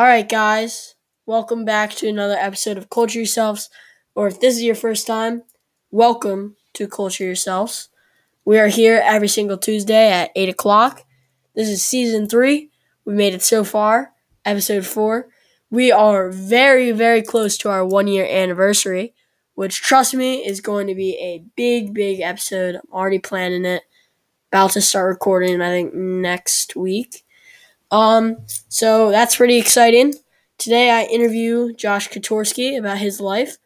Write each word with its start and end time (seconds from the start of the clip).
All 0.00 0.06
right, 0.06 0.26
guys, 0.26 0.94
welcome 1.26 1.66
back 1.66 1.90
to 1.96 2.08
another 2.08 2.32
episode 2.32 2.78
of 2.78 2.88
Culture 2.88 3.18
Yourselves. 3.18 3.68
Or 4.14 4.28
if 4.28 4.40
this 4.40 4.56
is 4.56 4.62
your 4.62 4.74
first 4.74 5.06
time, 5.06 5.42
welcome 5.90 6.56
to 6.72 6.88
Culture 6.88 7.24
Yourselves. 7.24 7.90
We 8.46 8.58
are 8.58 8.68
here 8.68 9.02
every 9.04 9.28
single 9.28 9.58
Tuesday 9.58 10.10
at 10.10 10.30
8 10.34 10.48
o'clock. 10.48 11.04
This 11.54 11.68
is 11.68 11.84
season 11.84 12.30
three. 12.30 12.70
We 13.04 13.12
made 13.12 13.34
it 13.34 13.42
so 13.42 13.62
far, 13.62 14.14
episode 14.46 14.86
four. 14.86 15.28
We 15.68 15.92
are 15.92 16.30
very, 16.30 16.92
very 16.92 17.20
close 17.20 17.58
to 17.58 17.68
our 17.68 17.84
one 17.84 18.08
year 18.08 18.24
anniversary, 18.24 19.12
which, 19.54 19.82
trust 19.82 20.14
me, 20.14 20.36
is 20.36 20.62
going 20.62 20.86
to 20.86 20.94
be 20.94 21.18
a 21.18 21.44
big, 21.56 21.92
big 21.92 22.20
episode. 22.20 22.76
I'm 22.76 22.90
already 22.90 23.18
planning 23.18 23.66
it. 23.66 23.82
About 24.50 24.70
to 24.70 24.80
start 24.80 25.10
recording, 25.10 25.60
I 25.60 25.68
think, 25.68 25.92
next 25.92 26.74
week. 26.74 27.22
Um, 27.90 28.38
so 28.68 29.10
that's 29.10 29.36
pretty 29.36 29.56
exciting. 29.58 30.14
Today 30.58 30.90
I 30.90 31.04
interview 31.04 31.72
Josh 31.72 32.08
Kotorski 32.08 32.78
about 32.78 32.98
his 32.98 33.20
life. 33.20 33.56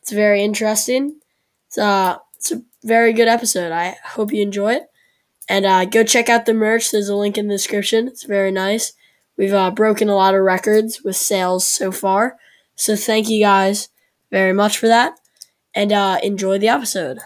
It's 0.00 0.12
very 0.12 0.42
interesting. 0.42 1.20
It's 1.66 1.78
uh 1.78 2.18
it's 2.36 2.52
a 2.52 2.62
very 2.82 3.12
good 3.12 3.28
episode. 3.28 3.72
I 3.72 3.96
hope 4.04 4.32
you 4.32 4.42
enjoy 4.42 4.74
it. 4.74 4.90
And 5.48 5.66
uh, 5.66 5.84
go 5.86 6.04
check 6.04 6.28
out 6.28 6.46
the 6.46 6.54
merch. 6.54 6.90
There's 6.90 7.08
a 7.08 7.16
link 7.16 7.36
in 7.36 7.48
the 7.48 7.54
description. 7.54 8.06
It's 8.06 8.24
very 8.24 8.50
nice. 8.50 8.92
We've 9.36 9.54
uh, 9.54 9.70
broken 9.70 10.08
a 10.08 10.14
lot 10.14 10.34
of 10.34 10.42
records 10.42 11.02
with 11.02 11.16
sales 11.16 11.66
so 11.66 11.90
far. 11.90 12.36
So 12.76 12.96
thank 12.96 13.28
you 13.28 13.40
guys 13.42 13.88
very 14.30 14.52
much 14.52 14.78
for 14.78 14.88
that. 14.88 15.18
And 15.74 15.92
uh, 15.92 16.18
enjoy 16.22 16.58
the 16.58 16.68
episode. 16.68 17.18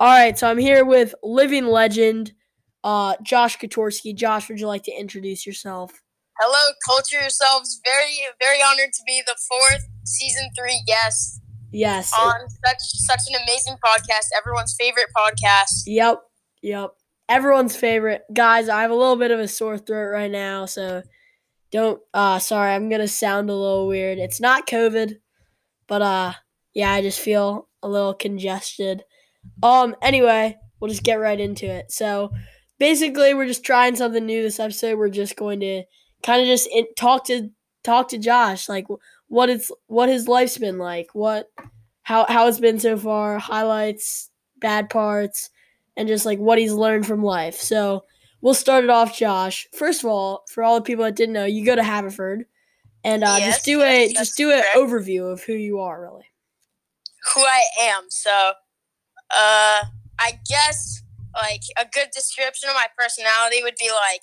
All 0.00 0.08
right, 0.08 0.36
so 0.38 0.48
I'm 0.50 0.58
here 0.58 0.84
with 0.84 1.14
living 1.22 1.66
legend, 1.66 2.32
uh, 2.82 3.14
Josh 3.22 3.58
Kotorski. 3.58 4.14
Josh, 4.14 4.48
would 4.48 4.58
you 4.60 4.66
like 4.66 4.82
to 4.84 4.92
introduce 4.92 5.46
yourself? 5.46 5.92
Hello, 6.40 6.72
culture 6.84 7.20
yourselves. 7.20 7.80
Very, 7.84 8.18
very 8.40 8.58
honored 8.60 8.92
to 8.92 9.02
be 9.06 9.22
the 9.24 9.36
fourth 9.48 9.86
season 10.04 10.50
three 10.58 10.82
guest 10.86 11.40
Yes. 11.70 12.12
on 12.18 12.34
such 12.66 12.78
such 12.80 13.20
an 13.30 13.40
amazing 13.44 13.76
podcast, 13.84 14.26
everyone's 14.36 14.74
favorite 14.78 15.06
podcast. 15.16 15.84
Yep. 15.86 16.22
Yep. 16.62 16.90
Everyone's 17.28 17.76
favorite. 17.76 18.22
Guys, 18.32 18.68
I 18.68 18.82
have 18.82 18.90
a 18.90 18.94
little 18.96 19.16
bit 19.16 19.30
of 19.30 19.38
a 19.38 19.46
sore 19.48 19.78
throat 19.78 20.10
right 20.10 20.30
now, 20.30 20.66
so 20.66 21.02
don't 21.70 22.00
uh 22.12 22.38
sorry, 22.40 22.74
I'm 22.74 22.88
gonna 22.90 23.08
sound 23.08 23.48
a 23.48 23.54
little 23.54 23.86
weird. 23.86 24.18
It's 24.18 24.40
not 24.40 24.66
COVID, 24.66 25.18
but 25.86 26.02
uh 26.02 26.32
yeah, 26.74 26.90
I 26.92 27.00
just 27.00 27.20
feel 27.20 27.68
a 27.82 27.88
little 27.88 28.14
congested. 28.14 29.04
Um 29.62 29.94
anyway, 30.02 30.56
we'll 30.80 30.90
just 30.90 31.04
get 31.04 31.20
right 31.20 31.38
into 31.40 31.66
it. 31.66 31.90
So 31.92 32.30
basically 32.78 33.34
we're 33.34 33.46
just 33.46 33.64
trying 33.64 33.96
something 33.96 34.24
new 34.24 34.42
this 34.42 34.60
episode. 34.60 34.98
We're 34.98 35.08
just 35.08 35.36
going 35.36 35.60
to 35.60 35.84
kind 36.22 36.40
of 36.42 36.46
just 36.46 36.68
in, 36.72 36.86
talk 36.96 37.26
to 37.26 37.50
talk 37.82 38.08
to 38.08 38.18
Josh, 38.18 38.68
like 38.68 38.86
what 39.28 39.50
it's 39.50 39.70
what 39.86 40.08
his 40.08 40.28
life's 40.28 40.58
been 40.58 40.78
like, 40.78 41.08
what 41.12 41.46
how 42.02 42.26
how 42.28 42.46
it's 42.48 42.60
been 42.60 42.78
so 42.78 42.96
far, 42.96 43.38
highlights, 43.38 44.30
bad 44.58 44.90
parts, 44.90 45.50
and 45.96 46.08
just 46.08 46.26
like 46.26 46.38
what 46.38 46.58
he's 46.58 46.72
learned 46.72 47.06
from 47.06 47.22
life. 47.22 47.56
So 47.56 48.04
we'll 48.40 48.54
start 48.54 48.84
it 48.84 48.90
off, 48.90 49.16
Josh. 49.16 49.66
First 49.76 50.02
of 50.04 50.10
all, 50.10 50.44
for 50.50 50.62
all 50.62 50.74
the 50.74 50.82
people 50.82 51.04
that 51.04 51.16
didn't 51.16 51.32
know, 51.34 51.44
you 51.46 51.64
go 51.64 51.74
to 51.76 51.82
Haverford, 51.82 52.44
and 53.02 53.24
uh, 53.24 53.36
Yes, 53.38 53.54
just 53.56 53.64
do 53.64 53.78
yes, 53.78 54.10
a 54.10 54.14
just 54.14 54.36
do 54.36 54.50
an 54.50 54.62
correct. 54.62 54.76
overview 54.76 55.32
of 55.32 55.42
who 55.42 55.54
you 55.54 55.78
are, 55.80 56.02
really. 56.02 56.24
Who 57.34 57.40
I 57.40 57.62
am. 57.80 58.04
So, 58.10 58.52
uh, 59.36 59.84
I 60.18 60.38
guess 60.48 61.02
like 61.34 61.62
a 61.78 61.86
good 61.92 62.08
description 62.14 62.68
of 62.68 62.74
my 62.74 62.86
personality 62.96 63.62
would 63.62 63.76
be 63.78 63.90
like, 63.90 64.22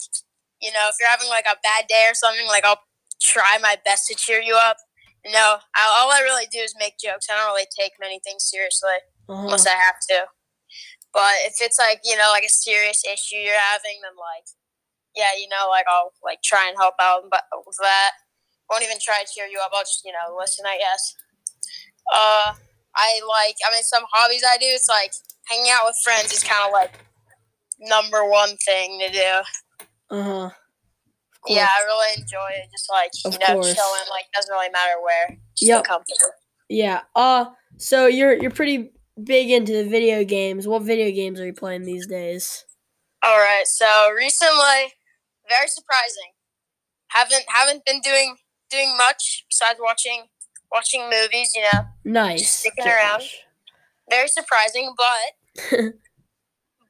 you 0.61 0.71
know, 0.71 0.87
if 0.89 0.95
you're 0.99 1.09
having 1.09 1.29
like 1.29 1.45
a 1.45 1.59
bad 1.61 1.87
day 1.87 2.07
or 2.09 2.15
something, 2.15 2.47
like 2.47 2.65
I'll 2.65 2.81
try 3.21 3.57
my 3.61 3.77
best 3.83 4.07
to 4.07 4.15
cheer 4.15 4.41
you 4.41 4.55
up. 4.55 4.77
You 5.25 5.31
know, 5.31 5.57
I, 5.75 5.81
all 5.99 6.11
I 6.11 6.21
really 6.21 6.47
do 6.51 6.59
is 6.59 6.73
make 6.79 6.95
jokes. 6.97 7.27
I 7.29 7.35
don't 7.35 7.53
really 7.53 7.67
take 7.77 7.93
many 7.99 8.19
things 8.23 8.49
seriously. 8.49 8.97
Uh-huh. 9.31 9.47
unless 9.47 9.65
I 9.65 9.79
have 9.79 9.99
to. 10.11 10.27
But 11.13 11.35
if 11.47 11.55
it's 11.59 11.79
like 11.79 12.01
you 12.03 12.17
know 12.17 12.29
like 12.31 12.43
a 12.43 12.49
serious 12.51 13.03
issue 13.05 13.39
you're 13.39 13.55
having, 13.55 13.99
then 14.03 14.15
like 14.19 14.47
yeah, 15.15 15.31
you 15.39 15.47
know 15.47 15.67
like 15.69 15.85
I'll 15.87 16.11
like 16.23 16.39
try 16.43 16.67
and 16.67 16.77
help 16.77 16.95
out 16.99 17.23
but 17.31 17.43
with 17.65 17.77
that. 17.79 18.11
Won't 18.69 18.83
even 18.83 18.97
try 19.01 19.23
to 19.23 19.27
cheer 19.27 19.47
you 19.47 19.59
up. 19.63 19.71
I'll 19.73 19.83
just 19.87 20.03
you 20.03 20.11
know 20.11 20.35
listen. 20.37 20.65
I 20.65 20.77
guess. 20.77 21.15
Uh, 22.11 22.53
I 22.95 23.21
like. 23.27 23.55
I 23.67 23.73
mean, 23.73 23.83
some 23.83 24.03
hobbies 24.11 24.43
I 24.47 24.57
do. 24.57 24.65
It's 24.67 24.89
like 24.89 25.13
hanging 25.47 25.71
out 25.71 25.85
with 25.85 25.95
friends 26.03 26.31
is 26.31 26.43
kind 26.43 26.65
of 26.67 26.71
like 26.73 26.91
number 27.79 28.25
one 28.25 28.55
thing 28.65 28.99
to 28.99 29.09
do. 29.09 29.85
Uh 30.15 30.23
huh. 30.23 30.49
Yeah, 31.47 31.67
I 31.75 31.83
really 31.83 32.21
enjoy 32.21 32.49
it. 32.51 32.69
Just 32.71 32.89
like 32.89 33.11
you 33.23 33.29
Of 33.31 33.39
know, 33.39 33.61
course. 33.61 33.73
chilling. 33.73 34.09
Like 34.09 34.25
doesn't 34.33 34.51
really 34.53 34.69
matter 34.69 35.01
where. 35.01 35.37
Just 35.57 35.69
Yep. 35.69 35.85
Yeah. 36.69 37.01
Uh. 37.15 37.45
So 37.77 38.05
you're 38.07 38.33
you're 38.33 38.51
pretty 38.51 38.91
big 39.23 39.49
into 39.49 39.73
the 39.73 39.89
video 39.89 40.23
games. 40.23 40.67
What 40.67 40.83
video 40.83 41.11
games 41.11 41.39
are 41.39 41.45
you 41.45 41.53
playing 41.53 41.83
these 41.83 42.05
days? 42.07 42.65
All 43.23 43.37
right. 43.37 43.65
So 43.65 44.11
recently, 44.15 44.93
very 45.49 45.67
surprising. 45.67 46.31
Haven't 47.07 47.43
haven't 47.47 47.85
been 47.85 48.01
doing 48.01 48.35
doing 48.69 48.95
much 48.97 49.45
besides 49.49 49.79
watching 49.81 50.25
watching 50.71 51.09
movies. 51.09 51.51
You 51.55 51.63
know, 51.63 51.85
Nice. 52.05 52.49
Sticking 52.59 52.85
around. 52.87 53.23
Very 54.09 54.27
surprising. 54.27 54.93
But 54.97 55.71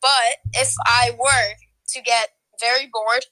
but 0.01 0.37
if 0.53 0.73
I 0.85 1.11
were 1.17 1.55
to 1.89 2.01
get 2.01 2.29
very 2.59 2.87
bored, 2.91 3.25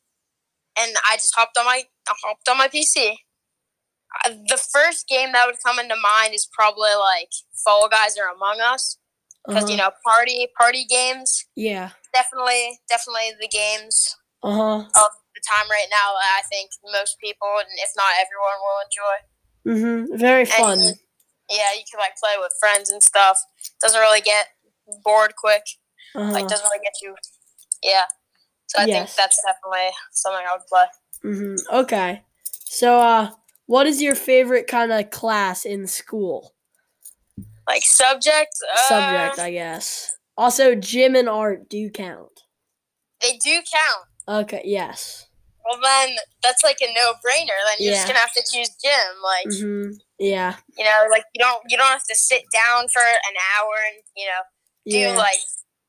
and 0.79 0.95
I 1.05 1.15
just 1.15 1.35
hopped 1.35 1.57
on 1.57 1.65
my 1.65 1.83
I 2.07 2.13
hopped 2.23 2.47
on 2.49 2.57
my 2.57 2.67
PC, 2.67 3.17
the 4.25 4.57
first 4.73 5.07
game 5.07 5.31
that 5.33 5.45
would 5.45 5.61
come 5.65 5.79
into 5.79 5.95
mind 5.95 6.33
is 6.33 6.47
probably 6.51 6.93
like 6.99 7.29
Fall 7.63 7.87
Guys 7.89 8.17
or 8.17 8.27
Among 8.33 8.59
Us 8.61 8.97
because 9.47 9.69
you 9.69 9.77
Uh-huh. 9.77 9.89
know 9.89 9.95
party 10.05 10.47
party 10.57 10.85
games 10.85 11.45
Yeah. 11.55 11.91
definitely 12.13 12.79
definitely 12.89 13.31
the 13.39 13.47
games 13.47 14.15
Uh 14.43 14.51
huh. 14.51 14.79
of 15.05 15.11
the 15.35 15.41
time 15.47 15.69
right 15.69 15.87
now 15.91 16.15
I 16.17 16.41
think 16.51 16.71
most 16.91 17.17
people, 17.19 17.49
and 17.59 17.69
if 17.77 17.91
not 17.95 18.13
everyone, 18.19 18.59
will 18.61 18.81
enjoy. 18.83 19.17
Mhm. 19.67 20.17
Very 20.17 20.45
fun. 20.45 20.79
And 20.79 20.95
yeah, 21.49 21.73
you 21.73 21.83
can 21.89 21.99
like 21.99 22.15
play 22.21 22.35
with 22.39 22.53
friends 22.59 22.89
and 22.91 23.01
stuff. 23.03 23.39
Doesn't 23.81 23.99
really 23.99 24.21
get 24.21 24.47
bored 25.03 25.35
quick. 25.35 25.63
Uh-huh. 26.15 26.31
Like 26.31 26.47
doesn't 26.47 26.65
really 26.65 26.83
get 26.83 26.93
you. 27.01 27.15
Yeah. 27.83 28.05
So 28.67 28.81
I 28.81 28.85
Yes. 28.85 29.15
think 29.15 29.17
that's 29.17 29.41
definitely 29.43 29.89
something 30.11 30.45
I 30.45 30.53
would 30.57 30.67
play. 30.67 30.85
hmm 31.21 31.55
Okay. 31.75 32.23
So, 32.65 32.99
uh, 32.99 33.31
what 33.65 33.87
is 33.87 34.01
your 34.01 34.15
favorite 34.15 34.67
kind 34.67 34.91
of 34.91 35.09
class 35.09 35.65
in 35.65 35.87
school? 35.87 36.53
Like 37.67 37.83
subject. 37.83 38.51
Uh, 38.73 38.77
Subject, 38.87 39.39
I 39.39 39.51
guess. 39.51 40.15
Also, 40.37 40.75
gym 40.75 41.15
and 41.15 41.27
art 41.29 41.67
do 41.69 41.89
count. 41.89 42.43
They 43.21 43.37
do 43.43 43.61
count. 43.71 44.43
Okay. 44.45 44.61
Yes. 44.65 45.27
Well, 45.69 45.79
then 45.83 46.15
that's 46.43 46.63
like 46.63 46.77
a 46.81 46.87
no-brainer. 46.93 47.53
Then 47.67 47.77
you're 47.79 47.93
just 47.93 48.07
gonna 48.07 48.19
have 48.19 48.33
to 48.33 48.43
choose 48.51 48.69
gym. 48.83 49.21
Like 49.23 49.45
hmm 49.53 49.91
Yeah. 50.17 50.55
you 50.77 50.83
know, 50.83 51.05
like 51.11 51.25
you 51.33 51.39
don't 51.39 51.61
you 51.69 51.77
don't 51.77 51.87
have 51.91 52.05
to 52.09 52.15
sit 52.15 52.43
down 52.53 52.87
for 52.89 53.01
an 53.01 53.35
hour 53.55 53.73
and 53.93 54.01
you 54.17 54.25
know 54.25 54.41
do 54.89 54.97
Yeah. 54.97 55.15
like 55.15 55.39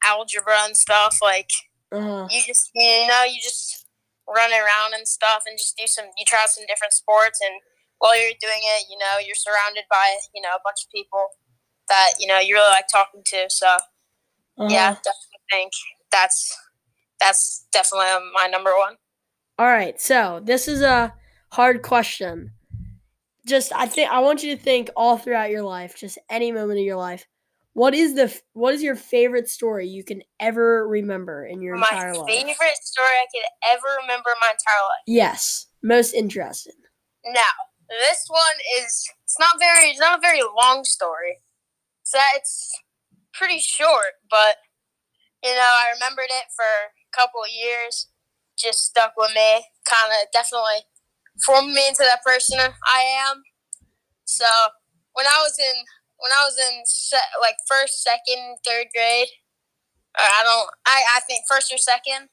algebra 0.05 0.59
and 0.65 0.77
stuff. 0.77 1.19
Like 1.23 1.51
uh-huh. 1.93 2.29
you 2.31 2.43
just 2.47 2.71
you 2.75 3.07
know 3.09 3.25
you 3.25 3.41
just 3.43 3.87
run 4.29 4.53
around 4.53 4.95
and 4.95 5.09
stuff 5.09 5.43
and 5.47 5.59
just 5.59 5.77
do 5.77 5.87
some 5.87 6.07
you 6.17 6.25
try 6.27 6.43
out 6.43 6.51
some 6.51 6.65
different 6.69 6.93
sports 6.93 7.41
and 7.43 7.61
while 7.99 8.15
you're 8.17 8.37
doing 8.41 8.61
it 8.63 8.85
you 8.89 8.97
know 8.97 9.19
you're 9.19 9.35
surrounded 9.35 9.83
by 9.91 10.15
you 10.35 10.41
know 10.41 10.51
a 10.55 10.61
bunch 10.63 10.85
of 10.85 10.91
people 10.93 11.31
that 11.89 12.13
you 12.21 12.29
know 12.29 12.39
you 12.39 12.55
really 12.55 12.71
like 12.71 12.87
talking 12.87 13.23
to 13.27 13.47
so 13.49 13.67
Uh-huh. 13.67 14.69
yeah 14.71 14.91
definitely 15.03 15.43
think 15.51 15.73
that's 16.13 16.57
that's 17.19 17.67
definitely 17.73 18.07
my 18.33 18.47
number 18.47 18.71
one 18.79 18.95
All 19.61 19.67
right. 19.67 20.01
So 20.01 20.41
this 20.43 20.69
is 20.69 20.81
a 20.81 21.13
hard 21.53 21.83
question. 21.83 22.53
Just 23.47 23.75
I 23.75 23.85
think 23.85 24.11
I 24.11 24.21
want 24.21 24.43
you 24.43 24.57
to 24.57 24.63
think 24.63 24.89
all 24.97 25.19
throughout 25.19 25.51
your 25.51 25.61
life, 25.61 25.99
just 25.99 26.17
any 26.31 26.51
moment 26.51 26.79
of 26.79 26.85
your 26.87 26.97
life. 26.97 27.27
What 27.75 27.93
is 27.93 28.15
the 28.15 28.35
what 28.55 28.73
is 28.73 28.83
your 28.83 28.97
favorite 28.97 29.51
story 29.51 29.87
you 29.87 30.03
can 30.03 30.23
ever 30.41 30.89
remember 30.89 31.45
in 31.45 31.61
your 31.61 31.77
my 31.77 31.89
entire 31.93 32.15
life? 32.15 32.27
My 32.27 32.33
favorite 32.33 32.79
story 32.81 33.09
i 33.09 33.27
could 33.31 33.45
ever 33.71 33.87
remember 34.01 34.31
in 34.31 34.41
my 34.41 34.47
entire 34.49 34.81
life 34.81 35.05
Yes. 35.07 35.67
Most 35.83 36.15
interesting. 36.15 36.73
now 37.27 37.53
this 37.91 38.25
one 38.29 38.59
is 38.79 39.11
it's 39.25 39.39
not 39.39 39.59
very 39.59 39.91
it's 39.91 40.01
not 40.01 40.19
a 40.19 40.23
very 40.23 40.41
long 40.59 40.85
story 40.85 41.37
so 42.03 42.19
it's 42.35 42.73
pretty 43.35 43.59
short 43.59 44.17
but 44.31 44.57
you 45.45 45.55
know 45.55 45.61
i 45.61 45.93
remembered 45.93 46.31
it 46.31 46.47
for 46.57 46.65
a 46.65 47.17
couple 47.17 47.43
of 47.43 47.51
years 47.51 48.09
just 48.61 48.85
stuck 48.87 49.13
with 49.17 49.31
me 49.35 49.65
kind 49.89 50.13
of 50.13 50.29
definitely 50.33 50.85
formed 51.45 51.73
me 51.73 51.89
into 51.89 52.05
that 52.05 52.23
person 52.23 52.59
i 52.61 53.01
am 53.01 53.43
so 54.25 54.47
when 55.15 55.27
i 55.27 55.41
was 55.43 55.59
in 55.59 55.85
when 56.21 56.33
I 56.33 56.45
was 56.45 56.57
in 56.61 56.85
se- 56.85 57.37
like 57.41 57.57
first, 57.67 58.05
second, 58.05 58.61
third 58.65 58.93
grade. 58.95 59.29
Or 60.17 60.25
I 60.25 60.45
don't. 60.45 60.69
I 60.87 61.03
I 61.17 61.21
think 61.25 61.45
first 61.49 61.73
or 61.73 61.79
second. 61.79 62.29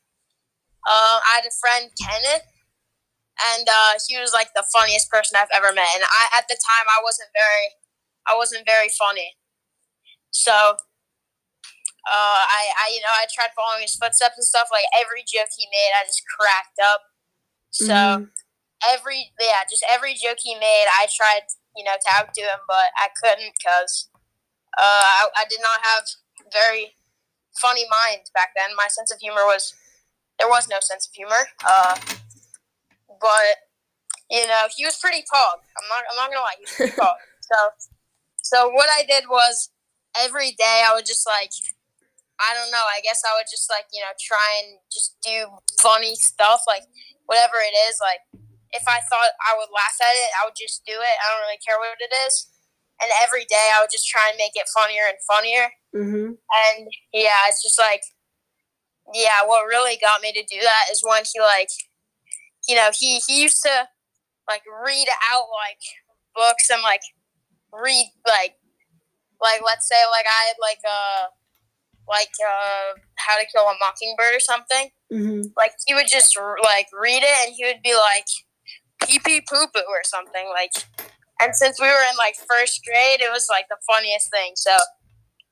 Uh, 0.88 1.20
I 1.20 1.42
had 1.42 1.48
a 1.48 1.56
friend 1.60 1.92
Kenneth, 2.00 2.48
and 3.56 3.68
uh, 3.68 3.94
he 4.08 4.20
was 4.20 4.32
like 4.34 4.50
the 4.56 4.64
funniest 4.72 5.10
person 5.10 5.38
I've 5.40 5.52
ever 5.54 5.74
met. 5.74 5.88
And 5.96 6.04
I 6.04 6.38
at 6.38 6.48
the 6.48 6.58
time 6.60 6.86
I 6.90 7.00
wasn't 7.04 7.30
very, 7.34 7.68
I 8.28 8.36
wasn't 8.36 8.66
very 8.66 8.90
funny. 8.98 9.36
So, 10.32 10.78
uh, 12.08 12.42
I 12.48 12.62
I 12.80 12.86
you 12.96 13.02
know 13.02 13.12
I 13.12 13.26
tried 13.34 13.52
following 13.56 13.82
his 13.84 13.96
footsteps 13.96 14.38
and 14.38 14.46
stuff. 14.48 14.70
Like 14.72 14.86
every 14.96 15.22
joke 15.28 15.52
he 15.56 15.68
made, 15.70 15.92
I 16.00 16.06
just 16.06 16.24
cracked 16.40 16.80
up. 16.80 17.02
So 17.72 17.94
Mhm. 17.94 18.32
every 18.88 19.34
yeah, 19.40 19.64
just 19.70 19.84
every 19.90 20.14
joke 20.16 20.40
he 20.42 20.56
made, 20.56 20.88
I 20.88 21.08
tried 21.16 21.46
you 21.76 21.84
know 21.84 21.96
to 22.00 22.10
outdo 22.16 22.42
him, 22.44 22.62
but 22.68 22.90
I 22.98 23.10
couldn't 23.22 23.54
because 23.60 24.10
uh, 24.78 24.82
I, 24.82 25.30
I 25.38 25.46
did 25.50 25.60
not 25.62 25.82
have 25.84 26.04
very 26.52 26.96
funny 27.60 27.86
mind 27.90 28.30
back 28.34 28.52
then. 28.56 28.76
My 28.76 28.88
sense 28.88 29.12
of 29.12 29.20
humor 29.20 29.46
was 29.46 29.74
there 30.40 30.48
was 30.48 30.68
no 30.70 30.78
sense 30.80 31.08
of 31.08 31.14
humor. 31.14 31.50
Uh, 31.66 31.98
but 33.20 33.56
you 34.30 34.46
know 34.48 34.68
he 34.76 34.86
was 34.86 34.98
pretty 34.98 35.24
pog. 35.34 35.60
I'm 35.78 35.88
not 35.90 36.04
I'm 36.12 36.16
not 36.18 36.30
gonna 36.30 36.42
lie, 36.42 36.56
he 36.58 36.64
was 36.64 36.74
pretty 36.76 36.92
pog. 37.02 37.16
So 37.42 37.56
so 38.44 38.70
what 38.70 38.90
I 38.92 39.04
did 39.04 39.26
was 39.30 39.70
every 40.18 40.52
day 40.52 40.84
I 40.86 40.94
would 40.96 41.06
just 41.06 41.26
like 41.28 41.52
I 42.40 42.54
don't 42.54 42.70
know. 42.72 42.86
I 42.86 43.02
guess 43.02 43.22
I 43.26 43.34
would 43.38 43.50
just 43.50 43.70
like 43.70 43.86
you 43.94 44.02
know 44.02 44.14
try 44.20 44.62
and 44.64 44.80
just 44.92 45.18
do 45.22 45.50
funny 45.82 46.16
stuff 46.16 46.62
like 46.68 46.84
whatever 47.26 47.58
it 47.62 47.76
is. 47.90 47.98
Like 48.02 48.22
if 48.72 48.84
I 48.88 49.00
thought 49.10 49.34
I 49.44 49.56
would 49.58 49.72
laugh 49.74 49.98
at 50.02 50.16
it, 50.16 50.30
I 50.38 50.46
would 50.46 50.58
just 50.58 50.86
do 50.86 50.94
it. 50.94 51.16
I 51.22 51.26
don't 51.32 51.44
really 51.46 51.62
care 51.64 51.80
what 51.80 51.98
it 52.00 52.14
is. 52.28 52.50
And 53.02 53.12
every 53.22 53.46
day 53.46 53.70
I 53.76 53.82
would 53.82 53.94
just 53.94 54.10
try 54.10 54.28
and 54.30 54.38
make 54.38 54.56
it 54.56 54.66
funnier 54.74 55.06
and 55.06 55.18
funnier. 55.30 55.70
Mhm. 55.94 56.38
And 56.38 56.88
yeah, 57.14 57.46
it's 57.48 57.62
just 57.62 57.78
like, 57.80 58.02
yeah, 59.14 59.46
what 59.46 59.68
really 59.68 59.98
got 60.02 60.22
me 60.22 60.34
to 60.34 60.44
do 60.44 60.60
that 60.62 60.90
is 60.92 61.04
when 61.06 61.24
he 61.32 61.40
like, 61.40 61.70
you 62.68 62.76
know, 62.76 62.90
he 62.98 63.20
he 63.26 63.42
used 63.44 63.62
to 63.64 63.88
like 64.50 64.64
read 64.84 65.08
out 65.32 65.46
like 65.52 65.82
books 66.36 66.70
and 66.70 66.82
like 66.82 67.02
read 67.72 68.12
like 68.28 68.56
like 69.42 69.62
let's 69.66 69.88
say 69.88 70.02
like 70.12 70.26
I 70.26 70.48
had 70.48 70.58
like 70.60 70.80
uh 70.88 71.28
like 72.10 72.32
uh 72.42 72.98
how 73.16 73.38
to 73.38 73.46
kill 73.54 73.64
a 73.64 73.76
mockingbird 73.80 74.36
or 74.36 74.40
something 74.40 74.90
Mhm. 75.12 75.52
like 75.58 75.74
he 75.86 75.94
would 75.94 76.08
just 76.08 76.38
like 76.64 76.88
read 76.94 77.24
it 77.24 77.36
and 77.46 77.56
he 77.56 77.66
would 77.66 77.82
be 77.84 77.96
like 77.96 78.26
pee 79.04 79.20
pee 79.20 79.42
poo 79.42 79.68
poo 79.74 79.84
or 79.88 80.02
something 80.06 80.48
like 80.50 80.72
and 81.40 81.56
since 81.56 81.80
we 81.80 81.88
were 81.88 82.04
in 82.10 82.18
like 82.18 82.36
first 82.36 82.82
grade 82.86 83.22
it 83.22 83.32
was 83.32 83.48
like 83.50 83.66
the 83.70 83.78
funniest 83.90 84.30
thing 84.32 84.52
so 84.56 84.72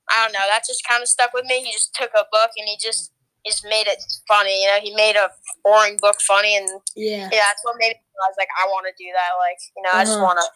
i 0.09 0.23
don't 0.23 0.33
know 0.33 0.45
that 0.49 0.63
just 0.67 0.83
kind 0.87 1.01
of 1.01 1.07
stuck 1.07 1.33
with 1.33 1.45
me 1.45 1.63
he 1.63 1.71
just 1.71 1.93
took 1.93 2.11
a 2.15 2.25
book 2.31 2.51
and 2.57 2.67
he 2.67 2.77
just 2.81 3.11
he 3.43 3.51
just 3.51 3.65
made 3.65 3.87
it 3.87 3.99
funny 4.27 4.61
you 4.63 4.67
know 4.67 4.79
he 4.81 4.93
made 4.95 5.15
a 5.15 5.29
boring 5.63 5.97
book 6.01 6.19
funny 6.21 6.57
and 6.57 6.67
Yeah. 6.95 7.29
yeah 7.31 7.45
that's 7.47 7.61
what 7.63 7.75
made 7.77 7.89
me 7.93 8.01
realize 8.15 8.35
like 8.37 8.49
i 8.59 8.65
want 8.67 8.85
to 8.87 8.93
do 9.03 9.09
that 9.13 9.31
like 9.39 9.59
you 9.75 9.83
know 9.83 9.89
i 9.93 10.03
just 10.03 10.15
Uh-huh. 10.17 10.23
want 10.25 10.39
to 10.39 10.47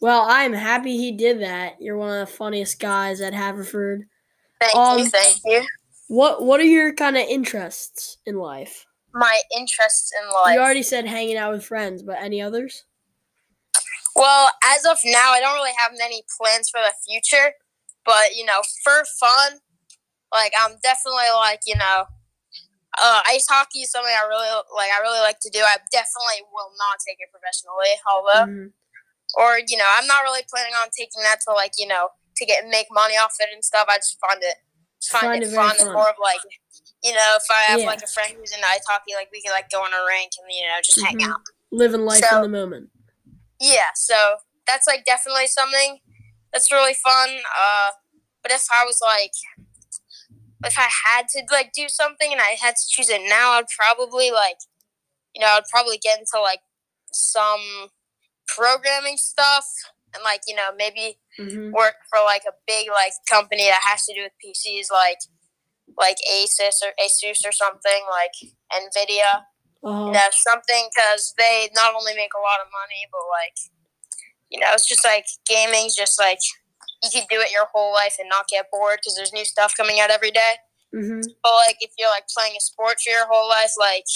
Well, 0.00 0.26
I'm 0.28 0.52
happy 0.52 0.98
he 0.98 1.10
did 1.12 1.40
that. 1.40 1.80
You're 1.80 1.96
one 1.96 2.10
of 2.10 2.28
the 2.28 2.32
funniest 2.32 2.78
guys 2.78 3.22
at 3.22 3.32
Haverford. 3.32 4.02
Thank 4.60 4.74
you 4.74 4.80
Um, 4.80 5.10
thank 5.10 5.36
you 5.44 5.66
What 6.08 6.42
What 6.42 6.60
are 6.60 6.64
your 6.64 6.92
kind 6.94 7.16
of 7.16 7.26
interests 7.28 8.18
in 8.26 8.36
life? 8.36 8.84
my 9.12 9.40
interests 9.56 10.12
in 10.20 10.28
life 10.30 10.54
You 10.54 10.60
already 10.60 10.82
said 10.82 11.06
hanging 11.06 11.36
out 11.36 11.52
with 11.52 11.64
friends, 11.64 12.02
but 12.02 12.16
any 12.20 12.42
others? 12.42 12.84
Well, 14.14 14.48
as 14.64 14.84
of 14.86 14.98
now, 15.04 15.32
I 15.32 15.40
don't 15.40 15.54
really 15.54 15.76
have 15.78 15.92
many 15.98 16.22
plans 16.38 16.70
for 16.70 16.80
the 16.80 16.92
future. 17.06 17.52
But 18.04 18.34
you 18.36 18.44
know, 18.44 18.60
for 18.84 19.04
fun, 19.18 19.58
like 20.32 20.52
I'm 20.58 20.76
definitely 20.82 21.30
like 21.34 21.60
you 21.66 21.76
know, 21.76 22.04
uh, 22.98 23.20
ice 23.26 23.46
hockey 23.48 23.80
is 23.80 23.90
something 23.90 24.12
I 24.12 24.26
really 24.28 24.48
like. 24.74 24.90
I 24.92 25.00
really 25.02 25.20
like 25.20 25.40
to 25.40 25.50
do. 25.50 25.60
I 25.60 25.76
definitely 25.92 26.46
will 26.52 26.70
not 26.78 26.98
take 27.06 27.18
it 27.20 27.28
professionally, 27.32 27.92
although, 28.08 28.46
Mhm. 28.52 28.72
or 29.36 29.58
you 29.66 29.76
know, 29.76 29.88
I'm 29.88 30.06
not 30.06 30.22
really 30.22 30.44
planning 30.48 30.74
on 30.74 30.88
taking 30.96 31.22
that 31.22 31.40
to 31.48 31.52
like 31.52 31.72
you 31.78 31.86
know 31.88 32.10
to 32.36 32.46
get 32.46 32.66
make 32.68 32.86
money 32.90 33.14
off 33.16 33.34
it 33.40 33.48
and 33.52 33.64
stuff. 33.64 33.86
I 33.88 33.96
just 33.96 34.18
find 34.20 34.42
it 34.42 34.56
just 35.00 35.12
find, 35.12 35.26
Find 35.26 35.42
it, 35.42 35.48
it 35.52 35.54
fun. 35.54 35.76
fun. 35.76 35.86
and 35.86 35.92
more 35.94 36.08
of 36.10 36.16
like 36.22 36.40
you 37.02 37.12
know, 37.12 37.36
if 37.36 37.44
I 37.50 37.62
have 37.70 37.80
Yeah. 37.80 37.86
like 37.86 38.02
a 38.02 38.06
friend 38.08 38.32
who's 38.36 38.52
into 38.52 38.66
ice 38.68 38.80
hockey, 38.88 39.14
like 39.14 39.28
we 39.32 39.40
can 39.42 39.52
like 39.52 39.70
go 39.70 39.82
on 39.82 39.92
a 39.92 40.04
rink 40.06 40.32
and 40.40 40.46
you 40.50 40.66
know 40.66 40.78
just 40.82 41.00
hang 41.04 41.18
Mhm. 41.18 41.30
out. 41.30 41.40
Living 41.70 42.04
life 42.04 42.24
So- 42.24 42.36
in 42.36 42.42
the 42.42 42.48
moment. 42.48 42.90
Yeah, 43.60 43.88
so 43.94 44.38
that's 44.66 44.86
like 44.86 45.04
definitely 45.04 45.46
something 45.46 46.00
that's 46.52 46.70
really 46.72 46.94
fun. 46.94 47.40
Uh, 47.58 47.92
but 48.42 48.50
if 48.52 48.64
I 48.72 48.84
was 48.84 49.00
like, 49.00 49.32
if 50.64 50.78
I 50.78 50.88
had 51.06 51.28
to 51.30 51.42
like 51.50 51.72
do 51.72 51.88
something 51.88 52.32
and 52.32 52.40
I 52.40 52.56
had 52.60 52.76
to 52.76 52.82
choose 52.88 53.08
it 53.10 53.22
now, 53.28 53.52
I'd 53.52 53.68
probably 53.68 54.30
like, 54.30 54.58
you 55.34 55.40
know, 55.40 55.48
I'd 55.48 55.68
probably 55.70 55.98
get 55.98 56.18
into 56.18 56.40
like 56.40 56.60
some 57.12 57.90
programming 58.46 59.16
stuff 59.16 59.66
and 60.14 60.22
like 60.24 60.40
you 60.46 60.54
know 60.54 60.70
maybe 60.76 61.18
hmm 61.36 61.70
work 61.72 61.96
for 62.08 62.20
like 62.24 62.42
a 62.48 62.54
big 62.66 62.88
like 62.90 63.12
company 63.28 63.64
that 63.68 63.80
has 63.84 64.04
to 64.06 64.14
do 64.14 64.22
with 64.22 64.32
PCs 64.42 64.90
like 64.90 65.18
like 65.98 66.16
Asus 66.28 66.82
or 66.84 66.92
Asus 67.00 67.46
or 67.46 67.52
something 67.52 68.02
like 68.10 68.32
Nvidia. 68.72 69.44
Uh-huh. 69.84 70.06
you 70.06 70.12
know 70.12 70.28
something 70.32 70.88
because 70.90 71.34
they 71.38 71.68
not 71.74 71.94
only 71.94 72.14
make 72.14 72.32
a 72.34 72.40
lot 72.42 72.58
of 72.64 72.66
money 72.72 73.06
but 73.12 73.20
like 73.30 73.54
you 74.50 74.58
know 74.58 74.66
it's 74.72 74.88
just 74.88 75.04
like 75.04 75.26
gaming's 75.46 75.94
just 75.94 76.18
like 76.18 76.38
you 77.04 77.10
can 77.12 77.26
do 77.30 77.38
it 77.38 77.52
your 77.52 77.66
whole 77.72 77.92
life 77.92 78.16
and 78.18 78.28
not 78.28 78.48
get 78.48 78.66
bored 78.72 78.98
because 78.98 79.14
there's 79.14 79.32
new 79.32 79.44
stuff 79.44 79.74
coming 79.76 80.00
out 80.00 80.10
every 80.10 80.30
day. 80.30 80.54
Hmm 80.94 81.20
but 81.42 81.52
like 81.66 81.76
if 81.80 81.90
you're 81.98 82.10
like 82.10 82.26
playing 82.34 82.54
a 82.56 82.60
sport 82.60 82.96
for 83.04 83.10
your 83.10 83.26
whole 83.28 83.48
life 83.48 83.72
like 83.78 84.08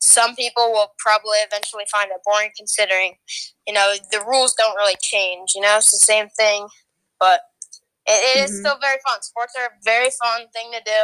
some 0.00 0.34
people 0.36 0.70
will 0.72 0.92
probably 0.98 1.38
eventually 1.38 1.84
find 1.90 2.10
it 2.10 2.20
boring 2.24 2.50
considering 2.56 3.16
you 3.66 3.72
know 3.74 3.94
the 4.12 4.20
rules 4.26 4.54
don't 4.54 4.76
really 4.76 4.96
change 5.00 5.52
you 5.54 5.60
know 5.60 5.76
it's 5.76 5.90
the 5.90 5.98
same 5.98 6.28
thing 6.38 6.68
but 7.18 7.40
it, 8.06 8.38
it 8.38 8.44
is 8.44 8.52
Mhm. 8.52 8.60
still 8.60 8.78
very 8.80 8.98
fun 9.06 9.20
sports 9.22 9.54
are 9.58 9.66
a 9.66 9.78
very 9.84 10.10
fun 10.10 10.48
thing 10.54 10.72
to 10.72 10.80
do 10.84 11.00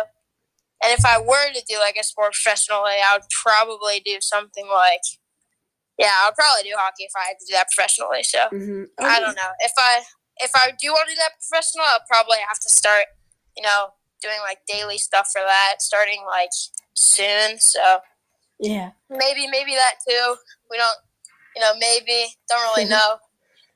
and 0.83 0.93
if 0.99 1.05
i 1.05 1.19
were 1.19 1.53
to 1.53 1.63
do 1.69 1.79
like 1.79 1.97
a 1.97 2.05
sport 2.05 2.33
professionally 2.33 2.99
i 3.05 3.15
would 3.17 3.29
probably 3.31 4.01
do 4.05 4.19
something 4.21 4.69
like 4.69 5.03
yeah 5.99 6.13
i 6.23 6.29
would 6.29 6.35
probably 6.37 6.63
do 6.69 6.75
hockey 6.77 7.05
if 7.05 7.13
i 7.17 7.29
had 7.29 7.39
to 7.39 7.47
do 7.49 7.53
that 7.53 7.69
professionally 7.75 8.23
so 8.23 8.49
hmm 8.51 8.85
I 8.99 9.21
don't 9.21 9.35
know. 9.37 9.53
If 9.61 9.73
I 9.79 10.03
if 10.39 10.53
I 10.55 10.73
do 10.81 10.91
want 10.93 11.09
to 11.09 11.15
do 11.15 11.19
that 11.19 11.33
professional, 11.39 11.85
I'll 11.87 12.01
probably 12.09 12.39
have 12.49 12.59
to 12.61 12.69
start, 12.71 13.05
you 13.57 13.63
know, 13.63 13.93
doing 14.23 14.39
like 14.43 14.61
daily 14.67 14.97
stuff 14.97 15.29
for 15.31 15.43
that, 15.43 15.77
starting 15.83 16.25
like 16.27 16.49
soon. 16.95 17.59
So 17.59 17.99
Yeah. 18.59 18.91
maybe 19.11 19.47
maybe 19.49 19.75
that 19.75 19.95
too. 20.09 20.37
We 20.71 20.77
don't, 20.79 20.99
you 21.55 21.63
know, 21.63 21.73
maybe 21.79 22.27
don't 22.49 22.63
really 22.63 22.89
know, 22.89 23.17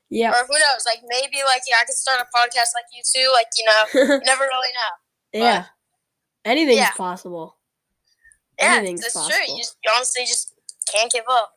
Yeah. 0.09 0.31
or 0.31 0.45
who 0.47 0.53
knows? 0.53 0.85
Like 0.85 0.99
maybe 1.07 1.37
like 1.45 1.61
yeah, 1.69 1.77
I 1.81 1.85
could 1.85 1.95
start 1.95 2.19
a 2.21 2.25
podcast 2.37 2.73
like 2.75 2.85
you 2.93 3.01
too. 3.03 3.31
Like 3.33 3.47
you 3.57 3.65
know, 3.65 4.13
you 4.15 4.21
never 4.25 4.43
really 4.43 4.73
know. 4.75 5.39
yeah. 5.39 5.65
Anything's 6.45 6.79
Yeah. 6.79 6.91
possible. 6.91 7.57
Yeah, 8.59 8.75
Anything's 8.75 9.01
that's 9.01 9.13
true. 9.13 9.45
You 9.47 9.57
just 9.59 9.77
you 9.83 9.91
honestly 9.95 10.25
just 10.25 10.53
can't 10.91 11.11
give 11.11 11.25
up. 11.29 11.53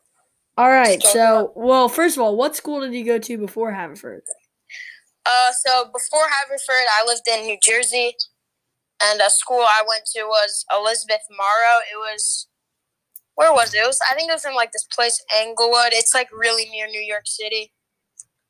All 0.56 0.70
right. 0.70 1.02
So, 1.02 1.52
well, 1.56 1.88
first 1.88 2.16
of 2.16 2.22
all, 2.22 2.36
what 2.36 2.54
school 2.54 2.80
did 2.80 2.94
you 2.94 3.04
go 3.04 3.18
to 3.18 3.38
before 3.38 3.72
Haverford? 3.72 4.22
Uh, 5.26 5.50
so 5.52 5.86
before 5.86 6.26
Haverford, 6.28 6.86
I 7.00 7.04
lived 7.06 7.26
in 7.26 7.44
New 7.46 7.58
Jersey, 7.60 8.14
and 9.02 9.20
a 9.20 9.30
school 9.30 9.60
I 9.66 9.82
went 9.88 10.04
to 10.14 10.22
was 10.24 10.64
Elizabeth 10.72 11.22
Morrow. 11.30 11.80
It 11.92 11.96
was 11.96 12.46
where 13.34 13.52
was 13.52 13.74
it? 13.74 13.78
It 13.78 13.86
was 13.86 13.98
I 14.10 14.14
think 14.14 14.30
it 14.30 14.34
was 14.34 14.44
in 14.44 14.54
like 14.54 14.72
this 14.72 14.86
place 14.92 15.22
Englewood. 15.34 15.92
It's 15.92 16.14
like 16.14 16.28
really 16.32 16.68
near 16.70 16.86
New 16.86 17.00
York 17.00 17.26
City. 17.26 17.72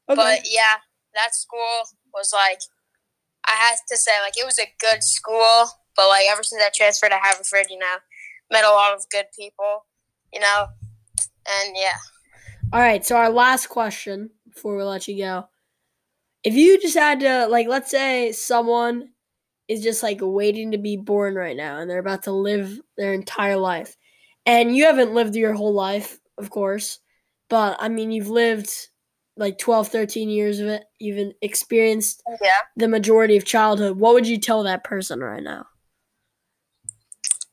Okay. 0.09 0.17
But 0.17 0.41
yeah, 0.51 0.77
that 1.15 1.35
school 1.35 1.89
was 2.13 2.33
like 2.33 2.61
I 3.47 3.53
have 3.53 3.79
to 3.89 3.97
say 3.97 4.13
like 4.23 4.37
it 4.37 4.47
was 4.47 4.59
a 4.59 4.73
good 4.81 5.03
school. 5.03 5.67
But 5.97 6.09
like 6.09 6.27
ever 6.31 6.43
since 6.43 6.63
I 6.63 6.71
transferred 6.75 7.11
to 7.11 7.19
Haverford, 7.23 7.67
you 7.71 7.79
know, 7.79 7.97
met 8.51 8.65
a 8.65 8.71
lot 8.71 8.95
of 8.95 9.09
good 9.11 9.27
people, 9.39 9.87
you 10.33 10.41
know, 10.41 10.67
and 11.19 11.77
yeah. 11.77 11.97
All 12.73 12.81
right, 12.81 13.05
so 13.05 13.17
our 13.17 13.31
last 13.31 13.69
question 13.69 14.31
before 14.53 14.77
we 14.77 14.83
let 14.83 15.07
you 15.07 15.19
go. 15.19 15.49
If 16.43 16.55
you 16.55 16.81
just 16.81 16.97
had 16.97 17.21
to 17.21 17.47
like 17.47 17.69
let's 17.69 17.91
say 17.91 18.33
someone 18.33 19.11
is 19.69 19.83
just 19.83 20.03
like 20.03 20.19
waiting 20.21 20.73
to 20.73 20.79
be 20.79 20.97
born 20.97 21.35
right 21.35 21.57
now 21.57 21.79
and 21.79 21.89
they're 21.89 21.99
about 21.99 22.25
to 22.25 22.33
live 22.33 22.81
their 22.97 23.15
entire 23.15 23.57
life. 23.57 23.97
And 24.47 24.77
you 24.77 24.85
haven't 24.85 25.15
lived 25.15 25.37
your 25.37 25.55
whole 25.55 25.73
life, 25.73 26.19
of 26.39 26.51
course, 26.51 27.01
but 27.49 27.77
I 27.81 27.89
mean 27.89 28.11
you've 28.11 28.29
lived 28.29 28.71
like 29.37 29.59
12, 29.59 29.89
13 29.89 30.29
years 30.29 30.61
of 30.61 30.69
it. 30.69 30.85
You've 30.99 31.33
experienced 31.43 32.23
Yeah. 32.41 32.51
the 32.77 32.89
majority 32.89 33.37
of 33.37 33.45
childhood. 33.45 33.99
What 33.99 34.15
would 34.15 34.29
you 34.29 34.39
tell 34.39 34.63
that 34.63 34.85
person 34.85 35.21
right 35.21 35.43
now? 35.43 35.67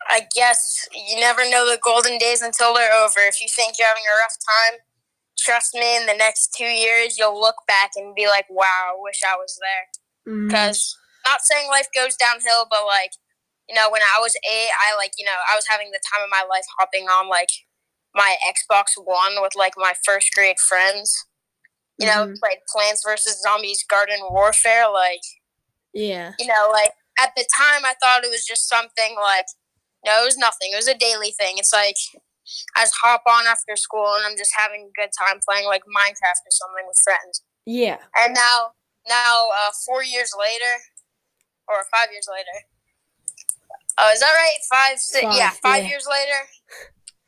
I 0.09 0.27
guess 0.35 0.87
you 0.93 1.19
never 1.19 1.49
know 1.49 1.65
the 1.65 1.79
golden 1.81 2.17
days 2.17 2.41
until 2.41 2.73
they're 2.73 2.93
over. 2.93 3.19
If 3.21 3.39
you 3.39 3.47
think 3.47 3.75
you're 3.79 3.87
having 3.87 4.03
a 4.03 4.17
rough 4.19 4.35
time, 4.49 4.79
trust 5.37 5.73
me, 5.73 5.95
in 5.95 6.05
the 6.05 6.15
next 6.15 6.53
two 6.55 6.65
years, 6.65 7.17
you'll 7.17 7.39
look 7.39 7.55
back 7.67 7.91
and 7.95 8.13
be 8.13 8.27
like, 8.27 8.45
"Wow, 8.49 8.93
I 8.93 8.95
wish 8.97 9.21
I 9.25 9.35
was 9.37 9.57
there." 9.61 10.33
Mm-hmm. 10.33 10.47
Because 10.47 10.97
not 11.25 11.41
saying 11.43 11.69
life 11.69 11.87
goes 11.95 12.15
downhill, 12.15 12.67
but 12.69 12.85
like 12.85 13.11
you 13.71 13.75
know, 13.79 13.89
when 13.89 14.01
I 14.03 14.19
was 14.19 14.35
eight, 14.43 14.69
I 14.85 14.95
like 14.97 15.13
you 15.17 15.25
know 15.25 15.39
I 15.51 15.55
was 15.55 15.65
having 15.67 15.91
the 15.91 15.99
time 16.11 16.23
of 16.23 16.29
my 16.29 16.43
life 16.49 16.65
hopping 16.77 17.05
on 17.07 17.29
like 17.29 17.49
my 18.13 18.35
Xbox 18.43 18.99
One 19.01 19.41
with 19.41 19.55
like 19.55 19.73
my 19.77 19.93
first 20.03 20.33
grade 20.33 20.59
friends. 20.59 21.25
You 21.97 22.07
know, 22.07 22.25
Mhm. 22.27 22.39
played 22.39 22.59
Plants 22.67 23.03
vs 23.05 23.41
Zombies 23.41 23.83
Garden 23.87 24.19
Warfare. 24.29 24.89
Like 24.89 25.21
yeah. 25.93 26.33
you 26.39 26.47
know, 26.47 26.69
like 26.71 26.91
at 27.19 27.31
the 27.37 27.45
time, 27.55 27.85
I 27.85 27.93
thought 28.01 28.23
it 28.23 28.31
was 28.31 28.45
just 28.45 28.67
something 28.67 29.15
like 29.15 29.45
no, 30.05 30.23
it 30.23 30.25
was 30.25 30.37
nothing. 30.37 30.71
It 30.73 30.77
was 30.77 30.87
a 30.87 30.97
daily 30.97 31.31
thing. 31.31 31.57
It's 31.57 31.71
like 31.71 31.95
I 32.75 32.83
just 32.83 32.95
hop 33.01 33.23
on 33.27 33.45
after 33.45 33.75
school 33.75 34.15
and 34.15 34.25
I'm 34.25 34.35
just 34.35 34.51
having 34.57 34.89
a 34.89 34.99
good 34.99 35.11
time 35.17 35.39
playing 35.47 35.67
like 35.67 35.83
Minecraft 35.85 36.43
or 36.43 36.51
something 36.51 36.85
with 36.87 36.97
friends. 36.99 37.43
Yeah. 37.65 37.99
And 38.17 38.33
now, 38.33 38.73
now, 39.07 39.47
uh, 39.61 39.71
four 39.85 40.03
years 40.03 40.33
later, 40.37 40.81
or 41.67 41.85
five 41.93 42.11
years 42.11 42.27
later. 42.29 42.65
Oh, 43.99 44.11
is 44.13 44.19
that 44.19 44.31
right? 44.31 44.57
Five, 44.69 44.99
six, 44.99 45.23
Five, 45.25 45.37
yeah, 45.37 45.49
five 45.61 45.83
yeah. 45.83 45.89
years 45.89 46.07
later. 46.09 46.47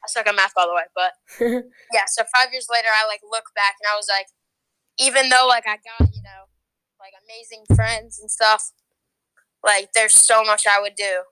I 0.04 0.08
suck 0.08 0.28
at 0.28 0.36
math, 0.36 0.54
by 0.56 0.66
the 0.66 0.74
way, 0.74 0.84
but 0.96 1.12
yeah. 1.94 2.06
So 2.08 2.24
five 2.36 2.52
years 2.52 2.68
later, 2.72 2.88
I 2.92 3.08
like 3.08 3.22
look 3.30 3.46
back 3.56 3.76
and 3.82 3.88
I 3.92 3.96
was 3.96 4.08
like, 4.10 4.28
even 5.00 5.30
though 5.30 5.46
like 5.48 5.66
I 5.68 5.78
got 5.78 6.10
you 6.14 6.22
know, 6.24 6.48
like 7.00 7.14
amazing 7.26 7.64
friends 7.76 8.20
and 8.20 8.30
stuff, 8.30 8.72
like 9.66 9.90
there's 9.94 10.14
so 10.14 10.44
much 10.44 10.64
I 10.68 10.80
would 10.82 10.96
do 10.96 11.24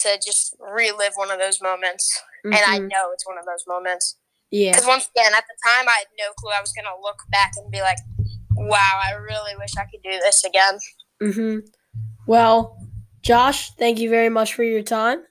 to 0.00 0.18
just 0.24 0.56
relive 0.60 1.12
one 1.16 1.30
of 1.30 1.38
those 1.38 1.60
moments, 1.60 2.22
and 2.44 2.54
I 2.54 2.78
Mhm. 2.78 2.88
know 2.88 3.10
it's 3.12 3.26
one 3.26 3.36
of 3.38 3.44
those 3.44 3.64
moments. 3.66 4.16
yeah. 4.50 4.72
Because 4.72 4.86
once 4.86 5.08
again, 5.14 5.34
at 5.34 5.44
the 5.46 5.56
time, 5.68 5.88
I 5.88 5.98
had 5.98 6.06
no 6.18 6.32
clue 6.34 6.52
I 6.52 6.60
was 6.60 6.72
gonna 6.72 6.96
look 7.02 7.18
back 7.30 7.52
and 7.56 7.70
be 7.70 7.80
like, 7.82 7.98
"Wow, 8.54 9.00
I 9.02 9.12
really 9.12 9.56
wish 9.56 9.76
I 9.76 9.84
could 9.84 10.02
do 10.02 10.18
this 10.20 10.44
again." 10.44 10.78
hmm 11.20 11.58
Well, 12.26 12.78
Josh, 13.28 13.72
thank 13.72 13.98
you 13.98 14.08
very 14.08 14.30
much 14.30 14.54
for 14.54 14.62
your 14.62 14.80
time. 14.80 15.22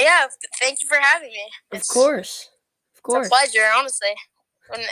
Yeah, 0.00 0.26
thank 0.58 0.78
you 0.82 0.88
for 0.88 0.96
having 1.00 1.28
me. 1.28 1.44
Of 1.70 1.78
It's, 1.78 1.88
course. 1.88 2.50
Of 2.92 2.94
it's 2.94 3.00
course. 3.02 3.26
a 3.28 3.30
pleasure, 3.30 3.64
honestly. 3.78 4.08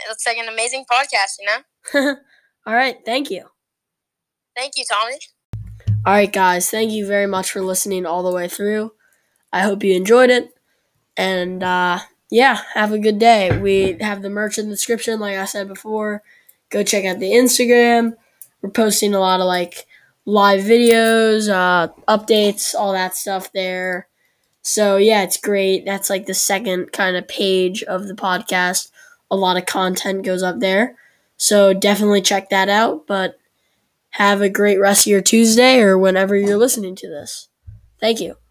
It's 0.09 0.25
like 0.25 0.37
an 0.37 0.47
amazing 0.47 0.85
podcast, 0.89 1.35
you 1.41 1.47
know. 1.47 2.15
All 2.65 2.73
right. 2.73 2.95
Thank 3.05 3.29
you. 3.29 3.47
Thank 4.55 4.77
you, 4.77 4.85
Tommy. 4.89 5.17
All 6.05 6.13
right, 6.13 6.31
guys. 6.31 6.69
Thank 6.69 6.93
you 6.93 7.05
very 7.05 7.27
much 7.27 7.51
for 7.51 7.61
listening 7.61 8.05
all 8.05 8.23
the 8.23 8.33
way 8.33 8.47
through. 8.47 8.93
I 9.51 9.59
hope 9.59 9.83
you 9.83 9.93
enjoyed 9.93 10.29
it. 10.29 10.53
And 11.17 11.61
uh, 11.61 11.99
yeah, 12.31 12.61
have 12.73 12.93
a 12.93 12.99
good 12.99 13.19
day. 13.19 13.57
We 13.57 13.97
have 13.99 14.21
the 14.21 14.29
merch 14.29 14.57
in 14.57 14.69
the 14.69 14.75
description, 14.75 15.19
like 15.19 15.35
I 15.35 15.43
said 15.43 15.67
before. 15.67 16.23
Go 16.69 16.83
check 16.83 17.03
out 17.03 17.19
the 17.19 17.31
Instagram. 17.31 18.13
We're 18.61 18.69
posting 18.69 19.13
a 19.13 19.19
lot 19.19 19.41
of 19.41 19.45
like 19.45 19.85
live 20.25 20.61
videos, 20.61 21.49
uh, 21.49 21.91
updates, 22.07 22.75
all 22.75 22.93
that 22.93 23.15
stuff 23.15 23.51
there. 23.51 24.07
So 24.61 24.97
yeah, 24.97 25.23
it's 25.23 25.37
great. 25.37 25.85
That's 25.85 26.09
like 26.09 26.25
the 26.25 26.33
second 26.33 26.91
kind 26.91 27.15
of 27.15 27.27
page 27.27 27.83
of 27.83 28.07
the 28.07 28.13
podcast. 28.15 28.89
A 29.29 29.35
lot 29.35 29.57
of 29.57 29.65
content 29.65 30.23
goes 30.23 30.43
up 30.43 30.59
there. 30.59 30.95
So 31.37 31.73
definitely 31.73 32.21
check 32.21 32.49
that 32.49 32.69
out. 32.69 33.07
But 33.07 33.37
have 34.11 34.41
a 34.41 34.49
great 34.49 34.79
rest 34.79 35.05
of 35.07 35.11
your 35.11 35.21
Tuesday 35.21 35.79
or 35.79 35.97
whenever 35.97 36.35
you're 36.35 36.57
listening 36.57 36.95
to 36.97 37.09
this. 37.09 37.49
Thank 37.99 38.21
you. 38.21 38.42